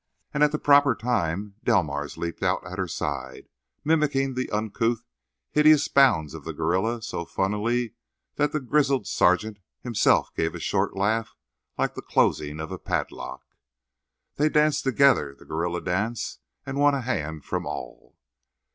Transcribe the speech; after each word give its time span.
And 0.33 0.41
at 0.43 0.51
the 0.51 0.57
proper 0.57 0.95
time 0.95 1.57
Delmars 1.63 2.17
leaped 2.17 2.41
out 2.41 2.65
at 2.65 2.79
her 2.79 2.87
side, 2.87 3.47
mimicking 3.85 4.33
the 4.33 4.49
uncouth, 4.49 5.05
hideous 5.51 5.87
bounds 5.89 6.33
of 6.33 6.43
the 6.43 6.53
gorilla 6.53 7.03
so 7.03 7.23
funnily 7.23 7.93
that 8.33 8.51
the 8.51 8.59
grizzled 8.59 9.05
sergeant 9.05 9.59
himself 9.81 10.33
gave 10.33 10.55
a 10.55 10.59
short 10.59 10.95
laugh 10.97 11.35
like 11.77 11.93
the 11.93 12.01
closing 12.01 12.59
of 12.59 12.71
a 12.71 12.79
padlock. 12.79 13.43
They 14.37 14.49
danced 14.49 14.83
together 14.85 15.35
the 15.37 15.45
gorilla 15.45 15.81
dance, 15.81 16.39
and 16.65 16.79
won 16.79 16.95
a 16.95 17.01
hand 17.01 17.45
from 17.45 17.67
all. 17.67 18.17